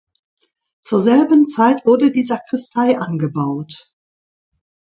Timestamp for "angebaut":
2.97-3.93